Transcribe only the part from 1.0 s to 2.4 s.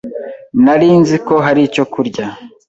nzi ko hari icyo kurya.